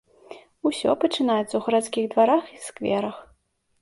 [0.69, 3.15] Усё пачынаецца ў гарадскіх дварах і скверах.